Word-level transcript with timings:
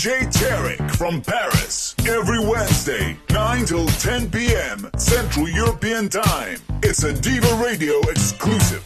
DJ 0.00 0.22
Tarek 0.32 0.96
from 0.96 1.20
Paris. 1.20 1.94
Every 2.08 2.38
Wednesday, 2.38 3.18
9 3.28 3.66
till 3.66 3.86
10 3.86 4.30
p.m. 4.30 4.88
Central 4.96 5.46
European 5.46 6.08
Time. 6.08 6.56
It's 6.82 7.02
a 7.02 7.12
Diva 7.12 7.54
Radio 7.62 8.00
exclusive. 8.08 8.82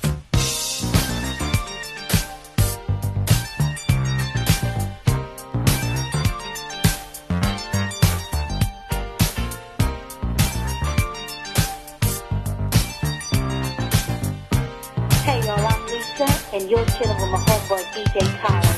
Hey 15.23 15.47
y'all, 15.47 15.65
I'm 15.65 15.87
Lisa, 15.87 16.27
and 16.53 16.69
you're 16.69 16.85
chilling 16.87 17.17
with 17.21 17.31
my 17.31 17.39
homeboy 17.39 17.85
DJ 17.93 18.19
Tarek. 18.41 18.74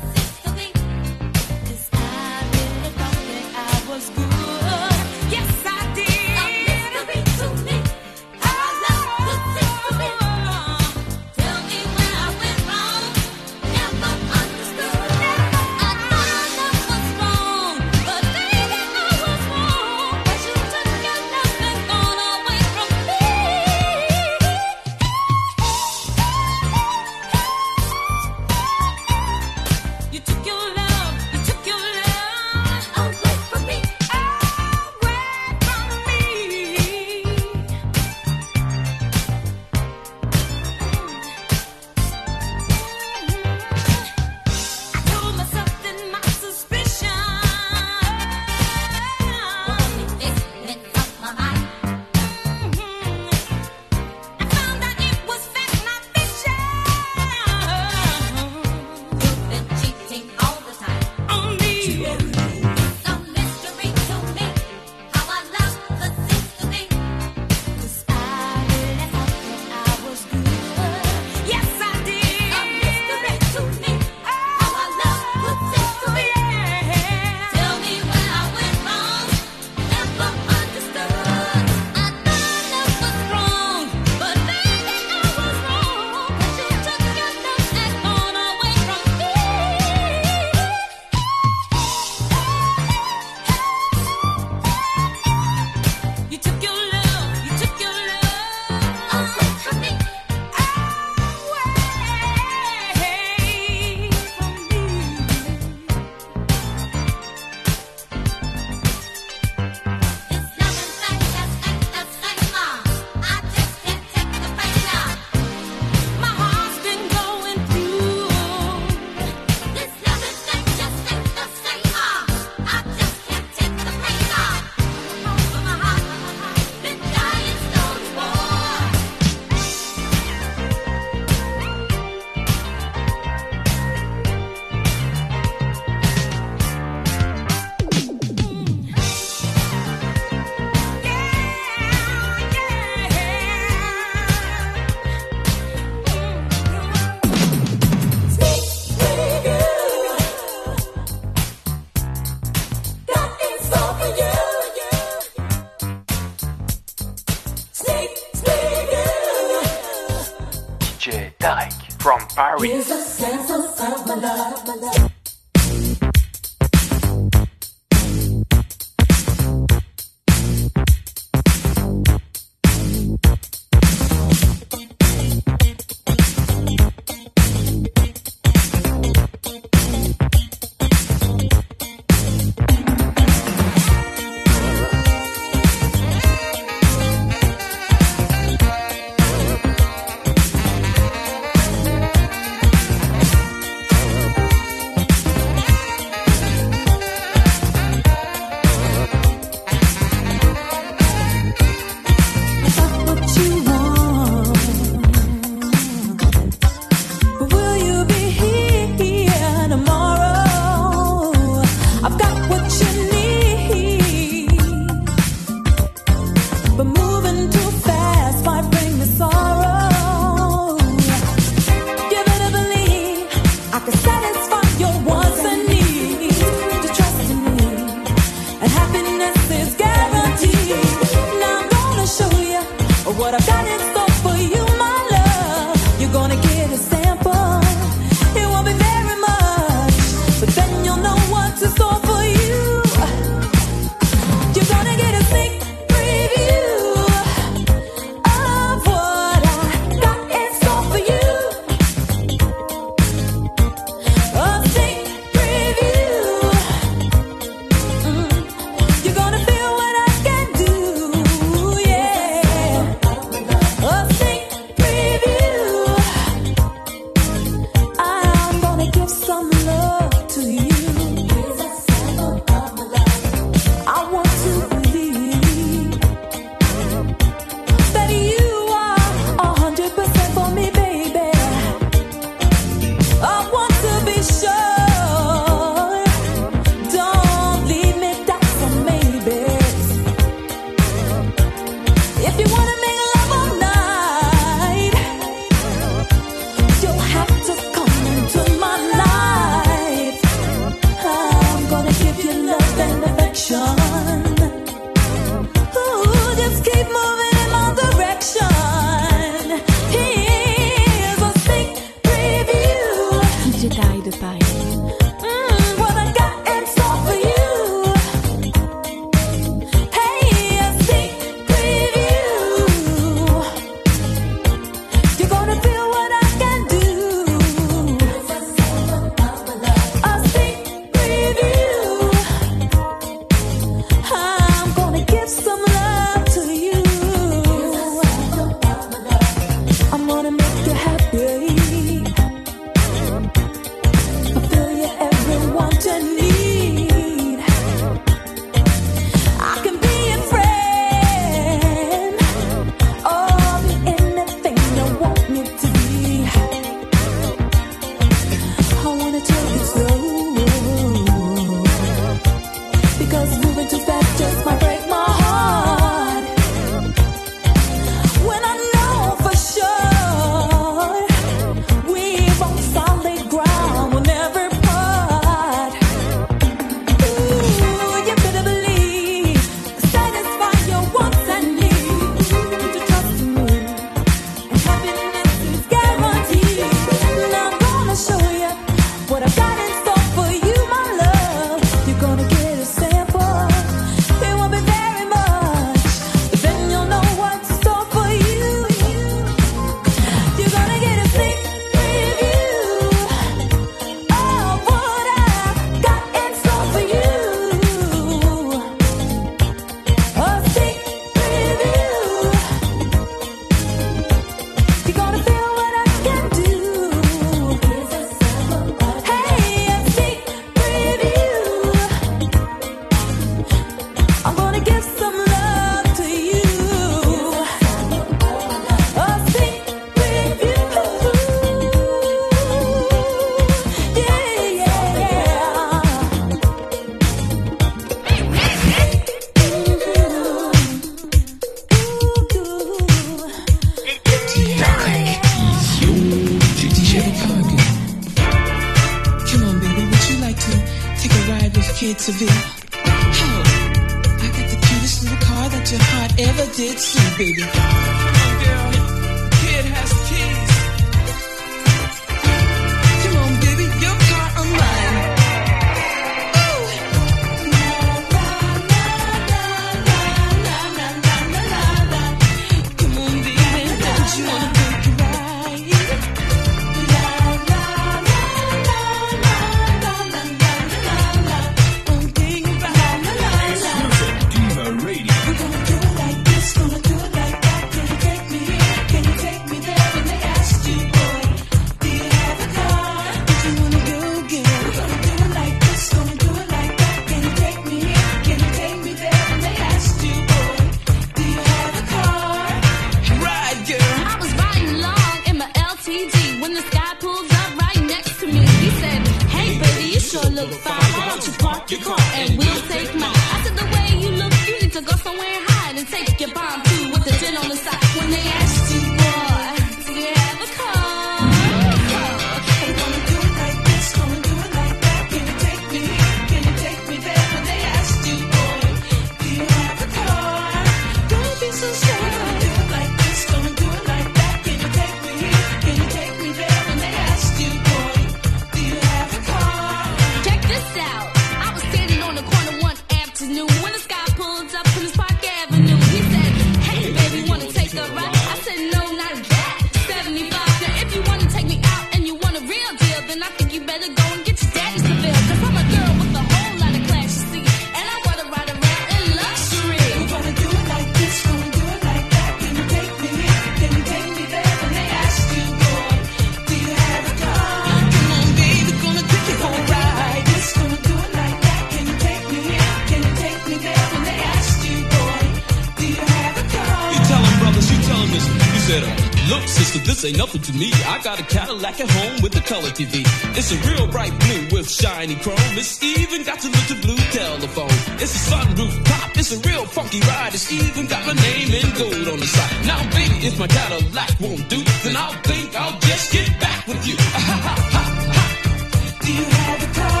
Look, 578.71 579.43
sister, 579.47 579.79
this 579.79 580.05
ain't 580.05 580.17
nothing 580.17 580.41
to 580.43 580.53
me. 580.53 580.71
I 580.87 581.01
got 581.03 581.19
a 581.19 581.23
Cadillac 581.23 581.81
at 581.81 581.89
home 581.89 582.21
with 582.21 582.33
a 582.37 582.41
color 582.41 582.69
TV. 582.69 583.03
It's 583.35 583.51
a 583.51 583.57
real 583.67 583.85
bright 583.87 584.17
blue 584.17 584.47
with 584.55 584.69
shiny 584.69 585.15
chrome. 585.15 585.35
It's 585.59 585.83
even 585.83 586.23
got 586.23 586.43
a 586.45 586.47
little 586.47 586.77
blue 586.79 587.03
telephone. 587.11 587.75
It's 587.99 588.15
a 588.15 588.31
sunroof 588.31 588.85
top. 588.85 589.17
It's 589.17 589.31
a 589.33 589.39
real 589.49 589.65
funky 589.65 589.99
ride. 590.01 590.33
It's 590.33 590.49
even 590.53 590.87
got 590.87 591.05
my 591.05 591.13
name 591.13 591.53
in 591.53 591.69
gold 591.75 592.07
on 592.07 592.19
the 592.19 592.25
side. 592.25 592.65
Now, 592.65 592.81
baby, 592.91 593.27
if 593.27 593.37
my 593.37 593.47
Cadillac 593.47 594.17
won't 594.21 594.47
do, 594.47 594.63
then 594.83 594.95
I'll 594.95 595.21
think 595.23 595.53
I'll 595.53 595.77
just 595.79 596.13
get 596.13 596.39
back 596.39 596.65
with 596.67 596.87
you. 596.87 596.95
Ha 597.11 597.19
ha 597.19 597.37
ha 597.43 597.81
ha. 598.13 599.01
Do 599.01 599.13
you 599.13 599.25
have 599.25 599.63
a 599.63 599.73
car? 599.79 600.00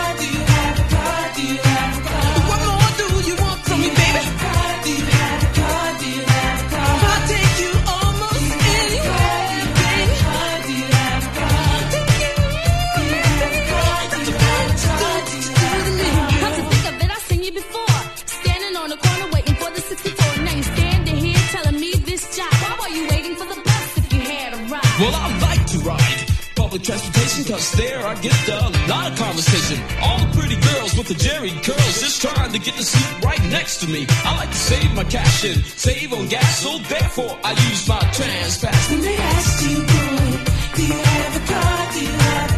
transportation, 26.83 27.43
costs. 27.45 27.77
there 27.77 28.05
I 28.05 28.15
get 28.21 28.33
the 28.45 28.57
lot 28.89 29.11
of 29.11 29.17
conversation. 29.17 29.77
All 30.01 30.19
the 30.19 30.37
pretty 30.37 30.55
girls 30.55 30.97
with 30.97 31.07
the 31.07 31.15
jerry 31.15 31.51
curls 31.61 32.01
just 32.01 32.21
trying 32.21 32.51
to 32.51 32.59
get 32.59 32.75
the 32.75 32.83
seat 32.83 33.23
right 33.23 33.41
next 33.49 33.81
to 33.81 33.87
me. 33.87 34.05
I 34.25 34.35
like 34.37 34.49
to 34.49 34.55
save 34.55 34.93
my 34.93 35.03
cash 35.03 35.45
and 35.45 35.63
save 35.65 36.13
on 36.13 36.27
gas, 36.27 36.59
so 36.59 36.77
therefore 36.79 37.37
I 37.43 37.51
use 37.69 37.87
my 37.87 37.99
trans 38.11 38.57
pass. 38.57 38.89
When 38.89 39.01
they 39.01 39.17
ask 39.17 39.69
you, 39.69 39.77
boy, 39.77 40.31
do 40.75 40.81
you 40.85 40.99
have 40.99 41.33
a 41.35 41.53
car? 41.53 41.93
Do 41.93 41.99
you 42.01 42.11
have 42.11 42.50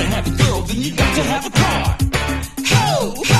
To 0.00 0.06
have 0.06 0.26
a 0.26 0.30
girl, 0.42 0.62
then 0.62 0.80
you 0.80 0.96
got 0.96 1.14
to 1.14 1.22
have 1.24 1.44
a 1.44 1.50
car. 1.50 1.98
Ho, 2.68 3.14
ho! 3.18 3.39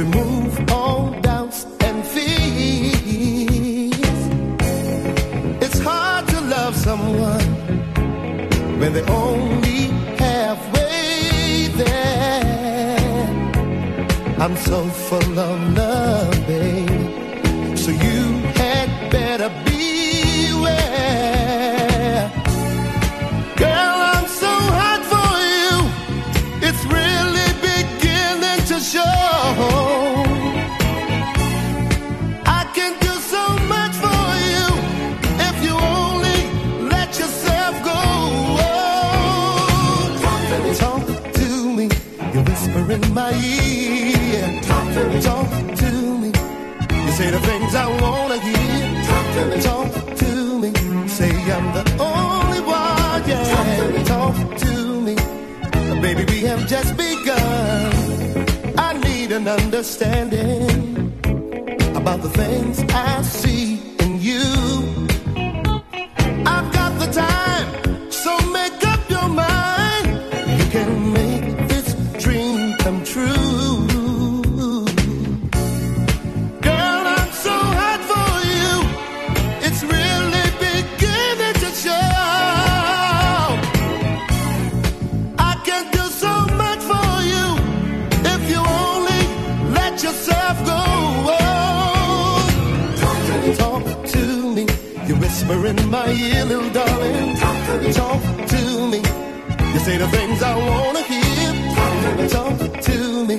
remove 0.00 0.70
all 0.72 1.10
doubts 1.20 1.66
and 1.80 2.06
fears. 2.06 3.00
It's 5.64 5.78
hard 5.80 6.26
to 6.28 6.40
love 6.40 6.74
someone 6.74 7.48
when 8.80 8.94
they're 8.94 9.10
only 9.10 9.80
halfway 10.24 11.68
there. 11.82 13.26
I'm 14.38 14.56
so 14.56 14.78
full 15.06 15.38
of 15.38 15.76
love. 15.76 16.29
in 42.90 43.14
my 43.14 43.32
ear. 43.32 44.60
Talk 44.62 44.86
to 44.94 45.02
me. 45.08 45.20
Talk 45.20 45.50
to 45.82 45.90
me. 46.22 46.28
You 47.04 47.12
say 47.12 47.30
the 47.30 47.40
things 47.40 47.74
I 47.74 47.86
wanna 48.02 48.38
hear. 48.38 48.82
Talk 49.10 49.26
to 49.36 49.42
me. 49.50 49.56
Talk 49.68 50.16
to 50.22 50.58
me. 50.62 50.70
Say 51.08 51.30
I'm 51.56 51.66
the 51.78 51.84
only 52.10 52.60
one. 52.60 53.22
Yeah. 53.30 53.44
Talk 53.54 53.68
to 53.78 53.84
me. 53.94 54.04
Talk 54.14 54.36
to 54.64 54.72
me. 55.06 55.14
Baby, 56.00 56.24
we 56.32 56.40
have 56.50 56.66
just 56.66 56.96
begun. 56.96 57.92
I 58.78 58.92
need 59.06 59.30
an 59.32 59.46
understanding 59.46 61.12
about 61.94 62.22
the 62.22 62.30
things 62.30 62.82
I 62.92 63.22
see 63.22 63.69
you, 96.64 96.70
darling. 96.72 97.36
Talk 97.36 97.66
to 97.66 97.74
me. 97.82 97.92
Talk 97.92 98.22
to 98.52 98.62
me. 98.92 99.00
You 99.72 99.80
say 99.86 99.96
the 99.98 100.08
things 100.08 100.42
I 100.42 100.54
wanna 100.68 101.02
hear. 101.02 101.50
Talk 101.76 101.94
to 102.04 102.10
me. 102.18 102.28
Talk 102.28 102.82
to 102.88 102.98
me. 103.28 103.36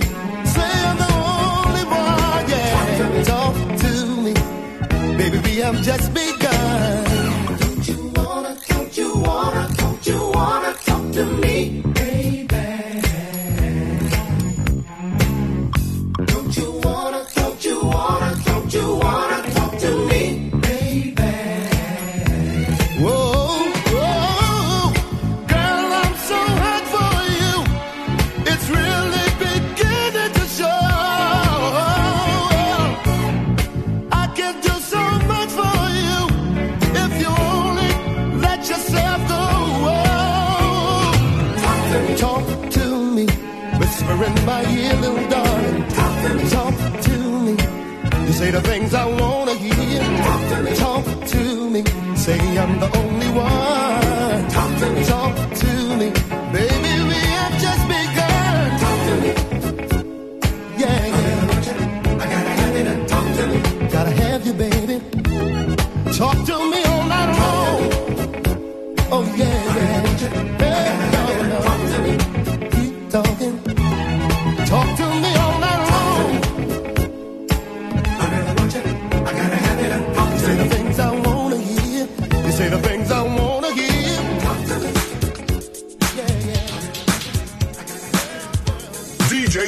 Say 0.56 0.72
I'm 0.90 0.98
the 1.04 1.10
only 1.30 1.84
one. 2.00 2.44
Yeah. 2.54 3.24
Talk 3.34 3.56
to 3.84 3.92
me. 4.26 4.34
Baby, 5.18 5.38
we 5.46 5.54
have 5.66 5.82
just 5.82 6.14
begun. 6.14 6.41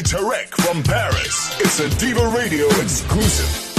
Tarek 0.04 0.50
from 0.62 0.84
Paris. 0.84 1.56
It's 1.62 1.80
a 1.80 1.90
Diva 1.98 2.28
Radio 2.28 2.68
exclusive. 2.82 3.73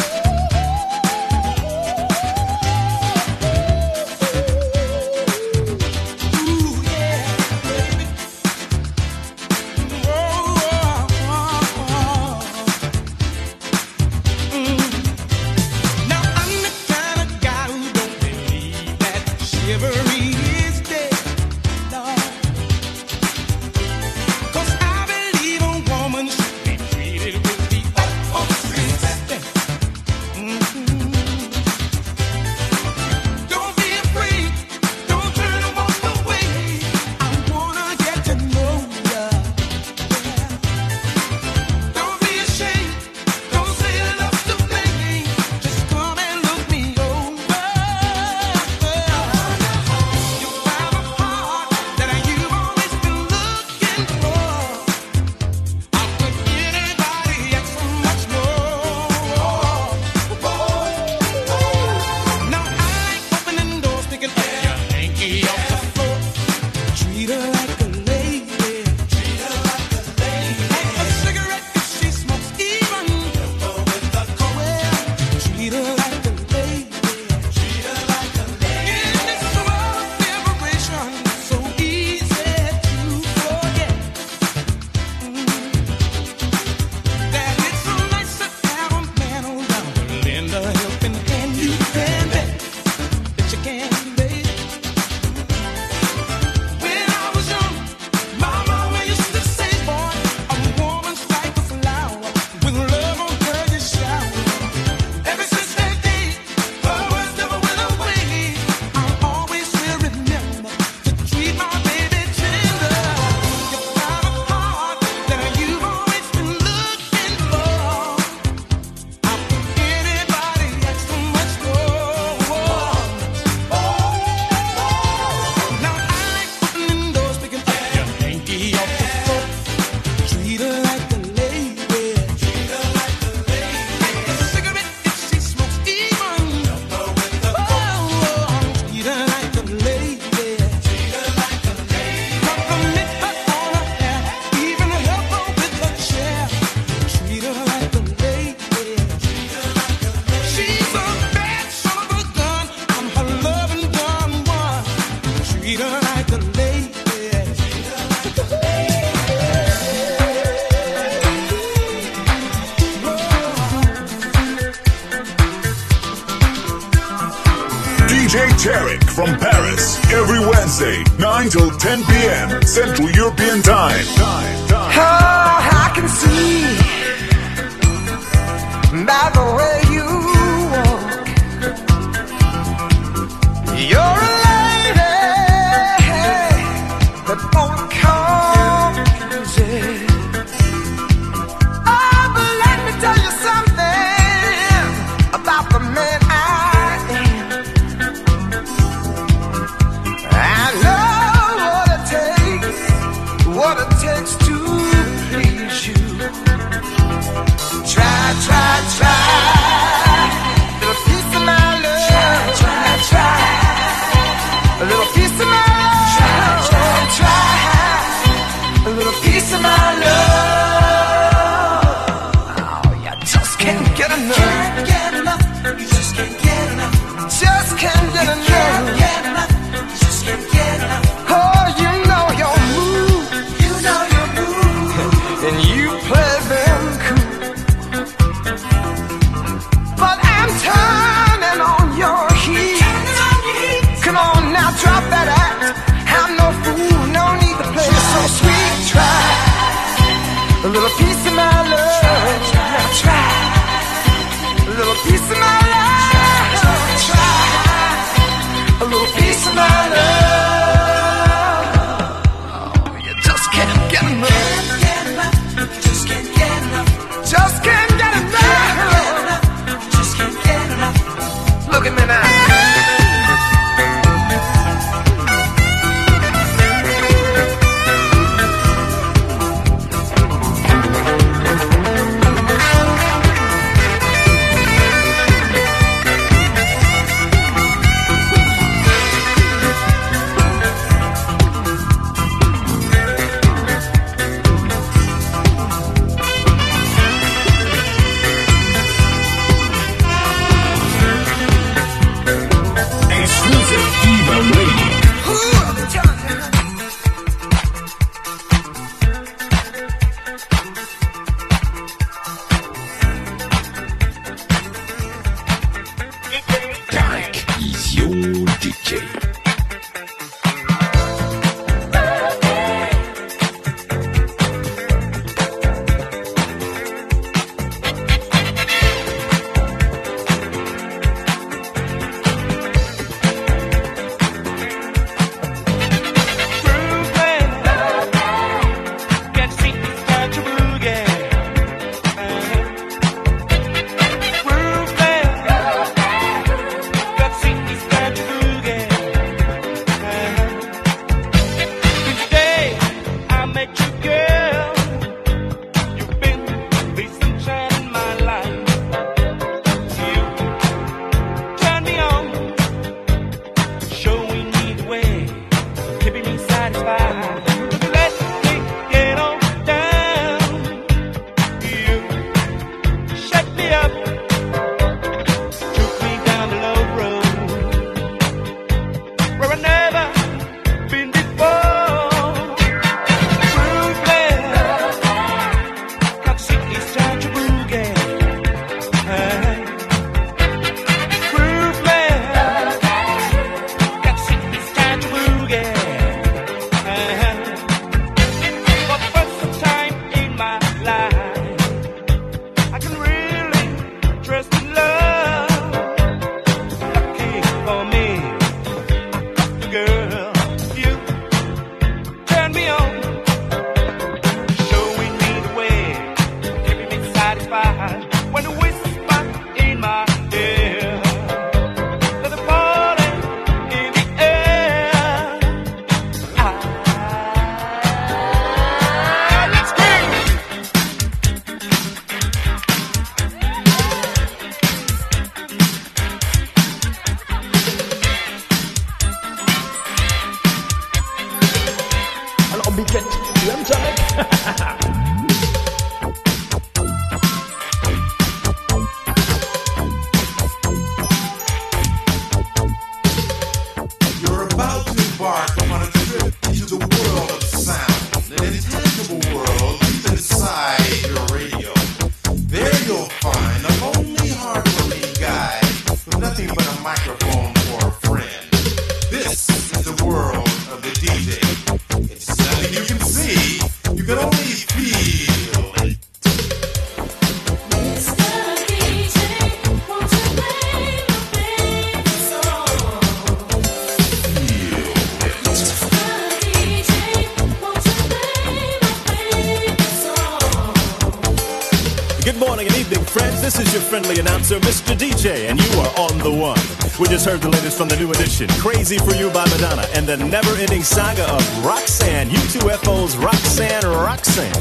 Is 493.64 493.72
your 493.72 493.82
friendly 493.82 494.20
announcer, 494.20 494.60
Mr. 494.60 494.94
DJ, 494.94 495.48
and 495.48 495.58
you 495.58 495.80
are 495.80 495.88
on 495.98 496.18
the 496.18 496.30
one. 496.30 496.60
We 497.00 497.08
just 497.08 497.24
heard 497.24 497.40
the 497.40 497.48
latest 497.48 497.78
from 497.78 497.88
the 497.88 497.96
new 497.96 498.10
edition, 498.10 498.46
Crazy 498.60 498.98
for 498.98 499.14
You 499.14 499.30
by 499.30 499.48
Madonna, 499.48 499.86
and 499.94 500.06
the 500.06 500.18
never 500.18 500.54
ending 500.58 500.82
saga 500.82 501.24
of 501.32 501.64
Roxanne, 501.64 502.28
UTFO's 502.28 503.16
Roxanne 503.16 503.86
Roxanne. 503.86 504.52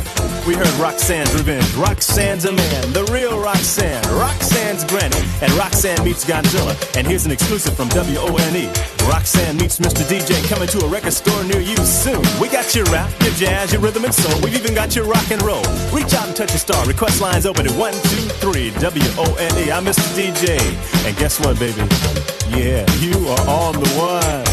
We 0.47 0.56
heard 0.56 0.74
Roxanne's 0.80 1.34
Revenge, 1.34 1.70
Roxanne's 1.76 2.45
a 2.45 2.54
man, 2.54 2.93
the 2.93 3.04
real 3.12 3.38
Roxanne, 3.41 4.04
Roxanne's 4.16 4.86
granny, 4.86 5.20
and 5.41 5.51
Roxanne 5.54 6.01
meets 6.06 6.24
Godzilla. 6.24 6.74
And 6.95 7.06
here's 7.06 7.26
an 7.26 7.32
exclusive 7.32 7.76
from 7.76 7.89
WONE. 7.89 8.93
Roxanne 9.08 9.58
meets 9.58 9.80
Mr. 9.80 10.04
DJ 10.08 10.47
coming 10.49 10.68
to 10.70 10.80
a 10.86 10.88
record 10.88 11.14
store 11.14 11.43
near 11.43 11.60
you 11.60 11.76
soon. 11.78 12.22
We 12.39 12.47
got 12.47 12.74
your 12.74 12.86
rap, 12.86 13.12
your 13.22 13.34
jazz, 13.34 13.72
your 13.72 13.82
rhythm 13.82 14.06
and 14.06 14.14
soul. 14.14 14.39
We've 14.41 14.56
even 14.56 14.74
got 14.74 14.95
your 14.95 15.06
rock 15.06 15.30
and 15.32 15.41
roll. 15.41 15.64
Reach 15.91 16.14
out 16.14 16.28
and 16.28 16.36
touch 16.36 16.54
a 16.54 16.58
star. 16.58 16.86
Request 16.86 17.22
lines 17.22 17.45
open 17.45 17.68
at 17.68 17.76
123 17.76 18.72
WONE. 18.72 19.72
I'm 19.72 19.86
Mr. 19.86 20.08
DJ. 20.16 20.60
And 21.06 21.18
guess 21.18 21.39
what, 21.39 21.60
baby? 21.60 21.82
Yeah, 22.49 22.86
you 22.99 23.14
are 23.28 23.47
on 23.47 23.74
the 23.74 23.89
one. 23.97 24.53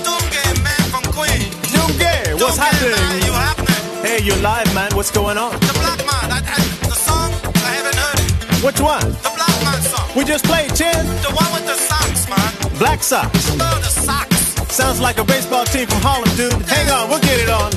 You're 4.23 4.37
live, 4.37 4.71
man. 4.75 4.91
What's 4.93 5.09
going 5.09 5.35
on? 5.35 5.51
The 5.53 5.73
Black 5.81 5.97
Man, 5.97 6.29
I, 6.29 6.37
I, 6.45 6.61
the 6.85 6.93
song, 6.93 7.31
I 7.55 7.73
haven't 7.73 7.97
heard 7.97 8.19
it. 8.21 8.63
Which 8.63 8.79
one? 8.79 9.01
The 9.01 9.33
Black 9.33 9.57
Man 9.65 9.81
song. 9.81 10.09
We 10.15 10.23
just 10.23 10.45
played, 10.45 10.75
Chin. 10.75 10.93
The 11.25 11.33
one 11.33 11.49
with 11.57 11.65
the 11.65 11.73
socks, 11.73 12.29
man. 12.29 12.77
Black 12.77 13.01
Sox. 13.01 13.31
Oh, 13.33 13.79
the 13.81 13.89
socks. 13.89 14.37
Sounds 14.71 15.01
like 15.01 15.17
a 15.17 15.23
baseball 15.23 15.65
team 15.65 15.87
from 15.87 16.01
Harlem, 16.01 16.29
dude. 16.37 16.53
Hang 16.69 16.87
on, 16.91 17.09
we'll 17.09 17.19
get 17.19 17.39
it 17.39 17.49
on. 17.49 17.71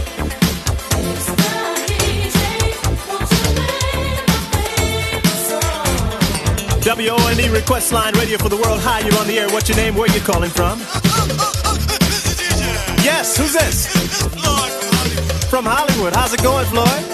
WONE 6.85 7.41
E 7.41 7.49
request 7.49 7.91
line, 7.91 8.13
radio 8.19 8.37
for 8.37 8.51
the 8.51 8.57
world. 8.57 8.81
Hi, 8.81 9.01
you're 9.01 9.19
on 9.19 9.27
the 9.27 9.39
air. 9.39 9.49
What's 9.49 9.71
your 9.71 9.79
name? 9.79 9.95
Where 9.95 10.13
you 10.13 10.21
calling 10.21 10.51
from? 10.51 10.79
Yes, 13.05 13.37
who's 13.37 13.53
this? 13.53 14.84
From 15.55 15.67
Hollywood. 15.67 16.13
How's 16.13 16.35
it 16.35 16.43
going, 16.43 16.67
Floyd? 16.67 17.05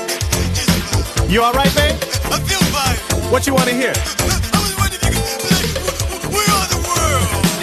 You 1.28 1.43
all 1.43 1.53
right, 1.53 1.68
babe? 1.76 1.93
I 2.32 2.41
feel 2.41 2.64
fine. 2.72 2.97
What 3.30 3.47
you 3.47 3.53
want 3.53 3.68
to 3.68 3.74
hear? 3.74 3.93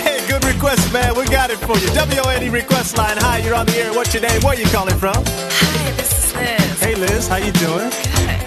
Hey, 0.06 0.22
good 0.28 0.46
request, 0.46 0.94
man. 0.94 1.16
We 1.16 1.26
got 1.26 1.50
it 1.50 1.58
for 1.58 1.76
you. 1.80 1.90
WONE 1.98 2.52
request 2.52 2.96
line. 2.96 3.18
Hi, 3.18 3.40
you're 3.40 3.56
on 3.56 3.66
the 3.66 3.76
air. 3.76 3.92
What's 3.92 4.14
your 4.14 4.22
name? 4.22 4.40
Where 4.42 4.54
you 4.54 4.66
calling 4.66 4.94
from? 5.00 5.16
Hi, 5.26 5.92
this 5.94 6.14
is 6.14 6.36
Liz. 6.36 6.80
Hey, 6.80 6.94
Liz. 6.94 7.28
How 7.28 7.38
you 7.38 7.52
doing? 7.54 7.90
Good. 7.90 8.38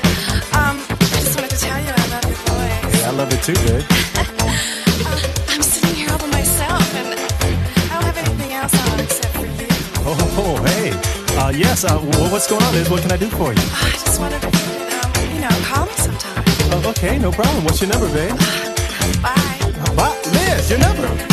Um, 0.55 0.79
I 0.87 1.19
just 1.19 1.35
wanted 1.35 1.51
to 1.51 1.59
tell 1.59 1.81
you 1.83 1.91
I 1.91 2.07
love 2.15 2.25
your 2.31 2.39
voice. 2.47 2.95
Hey, 2.95 3.05
I 3.07 3.11
love 3.11 3.33
it 3.35 3.43
too, 3.43 3.59
babe. 3.67 3.83
I'm 5.51 5.63
sitting 5.63 5.97
here 5.97 6.11
all 6.13 6.19
by 6.19 6.27
myself, 6.27 6.95
and 6.95 7.09
I 7.11 7.99
don't 7.99 8.05
have 8.05 8.19
anything 8.19 8.53
else 8.53 8.93
on 8.93 9.01
except 9.01 9.35
for 9.35 9.47
you. 9.47 9.67
Oh, 10.07 10.63
hey. 10.65 11.10
Uh, 11.41 11.51
yes, 11.57 11.85
uh, 11.85 11.97
wh- 11.97 12.31
what's 12.33 12.47
going 12.47 12.63
on, 12.63 12.73
Liz? 12.75 12.91
What 12.91 13.01
can 13.01 13.13
I 13.13 13.17
do 13.17 13.31
for 13.31 13.53
you? 13.55 13.59
I 13.73 13.91
just 13.93 14.21
you 14.21 14.29
could, 14.29 14.51
um, 14.93 15.35
you 15.35 15.41
know, 15.41 15.49
call 15.65 15.87
me 15.87 15.93
sometime. 15.95 16.45
Oh, 16.71 16.91
okay, 16.91 17.19
no 17.19 17.33
problem. 17.33 17.65
What's 17.65 17.81
your 17.81 17.89
number, 17.89 18.09
babe? 18.13 18.37
Bye. 19.23 19.59
Uh, 19.63 19.95
Bye. 19.95 20.21
Liz, 20.33 20.69
your 20.69 20.81
number. 20.81 21.30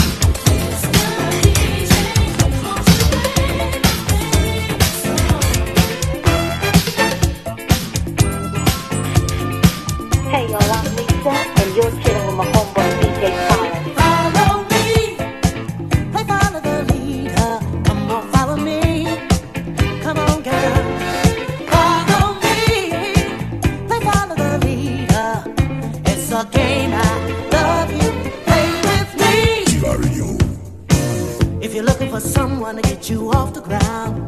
To 32.76 32.82
get 32.82 33.10
you 33.10 33.32
off 33.32 33.54
the 33.54 33.62
ground, 33.62 34.28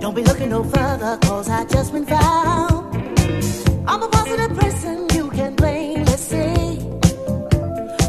don't 0.00 0.14
be 0.14 0.22
looking 0.22 0.48
no 0.48 0.64
further, 0.64 1.18
cause 1.22 1.50
I 1.50 1.66
just 1.66 1.92
been 1.92 2.06
found. 2.06 2.96
I'm 3.86 4.02
a 4.02 4.08
positive 4.08 4.56
person 4.56 5.06
you 5.14 5.28
can 5.30 5.54
blame. 5.54 6.04
Let's 6.04 6.22
see. 6.22 6.78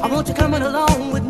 I 0.02 0.08
want 0.08 0.30
you 0.30 0.34
coming 0.34 0.62
along 0.62 1.12
with 1.12 1.21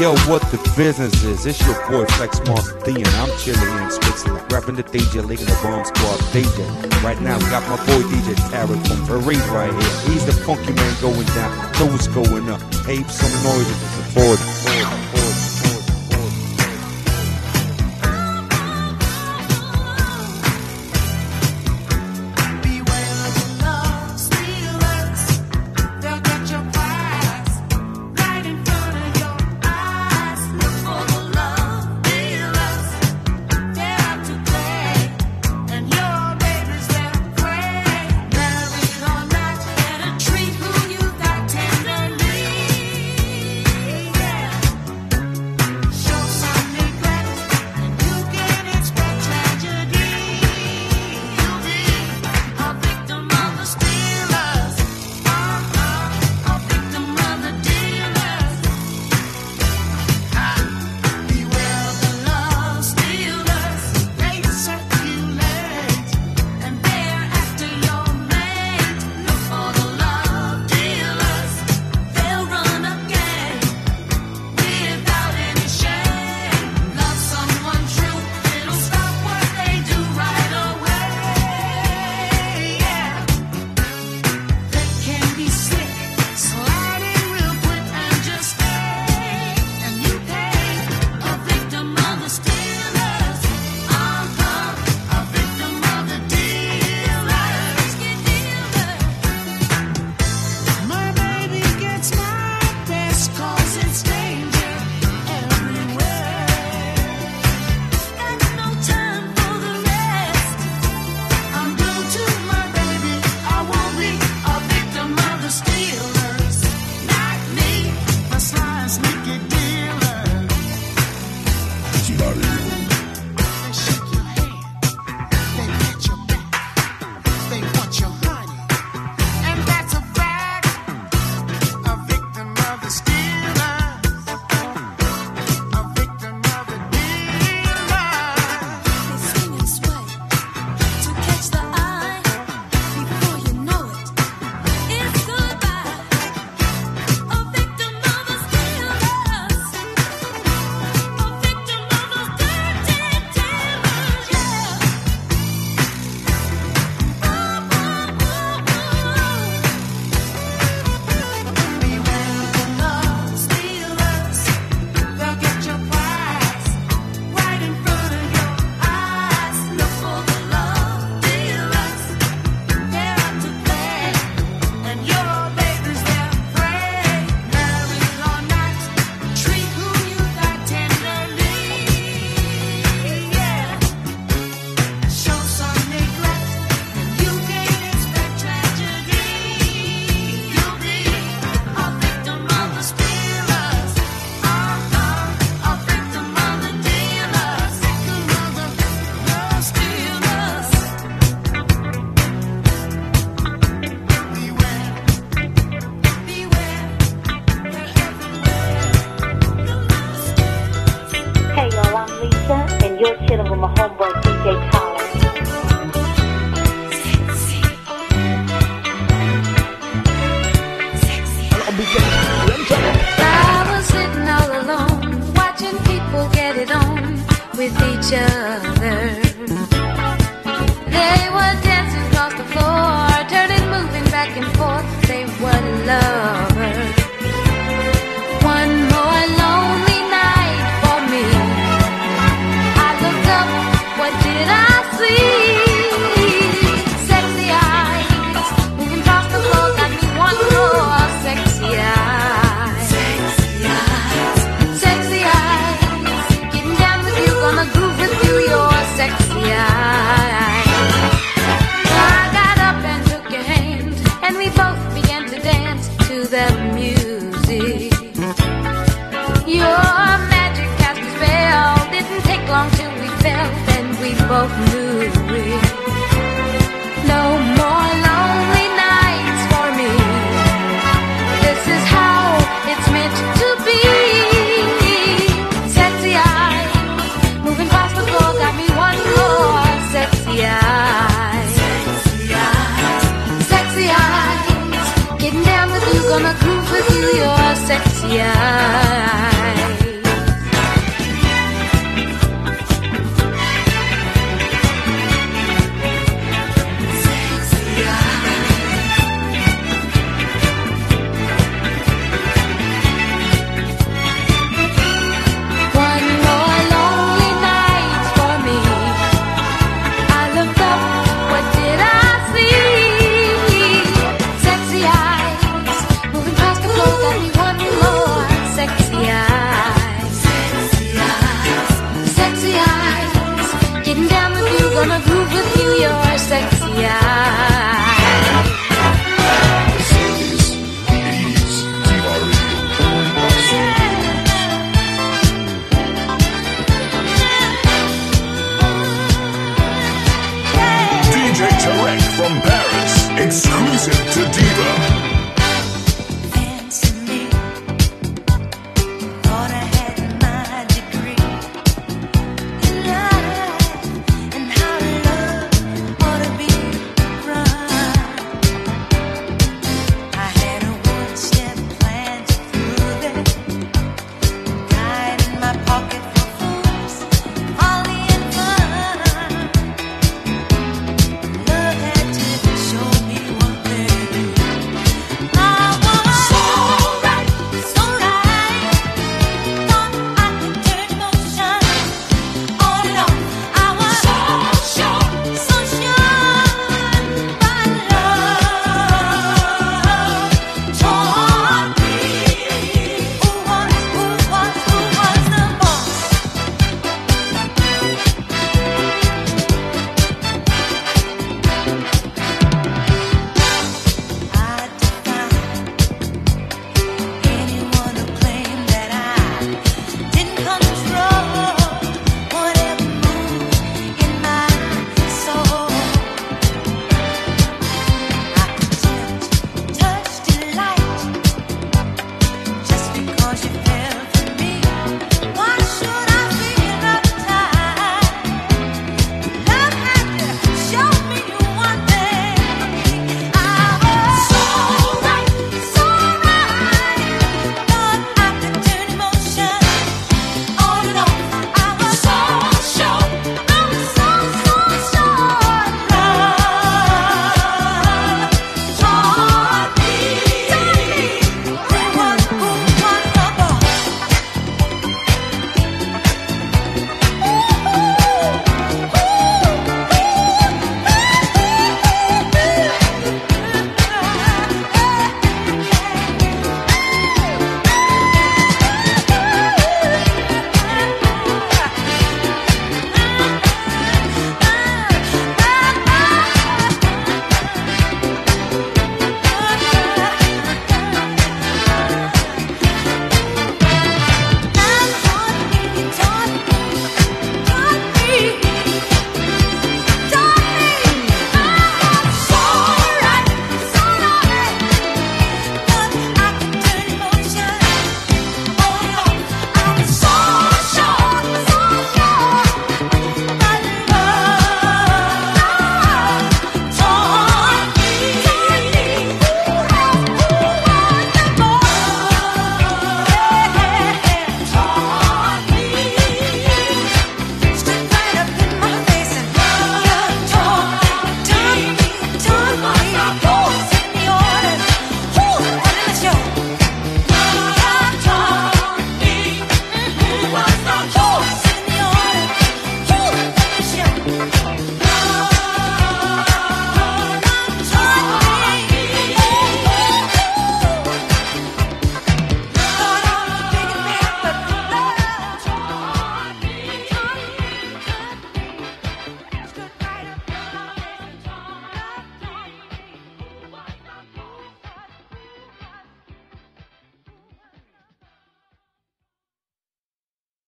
Yo, 0.00 0.14
what 0.30 0.40
the 0.52 0.58
business 0.76 1.24
is? 1.24 1.44
It's 1.44 1.60
your 1.66 1.74
boy 1.90 2.06
Flex 2.14 2.38
Marthy, 2.46 2.94
and 2.94 3.08
I'm 3.18 3.36
chilling 3.36 3.82
in 3.82 3.90
Switzerland, 3.90 4.52
rapping 4.52 4.76
the 4.76 4.84
DJ, 4.84 5.26
leading 5.26 5.46
the 5.46 5.58
bomb 5.60 5.84
squad 5.84 6.20
DJ. 6.30 7.02
Right 7.02 7.20
now, 7.20 7.36
got 7.50 7.66
my 7.68 7.76
boy 7.84 8.06
DJ 8.06 8.36
Tarek 8.46 8.86
from 8.86 9.04
Paris 9.08 9.44
right 9.48 9.72
here. 9.72 10.12
He's 10.12 10.24
the 10.24 10.32
funky 10.46 10.72
man 10.72 10.94
going 11.00 11.26
down, 11.34 11.72
those 11.80 12.06
going 12.06 12.48
up. 12.48 12.62
Hey, 12.86 13.02
some 13.10 13.42
noise 13.42 13.66
at 13.66 13.78
the 13.80 13.98
important. 14.06 14.57